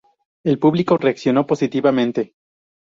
El 0.43 0.57
público 0.57 0.97
reaccionó 0.97 1.45
positivamente". 1.45 2.33